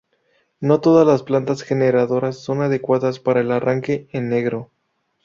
No 0.59 0.81
todas 0.81 1.05
las 1.05 1.21
plantas 1.21 1.61
generadoras 1.61 2.37
son 2.39 2.63
adecuadas 2.63 3.19
para 3.19 3.41
el 3.41 3.51
arranque 3.51 4.07
en 4.13 4.29
negro. 4.29 4.71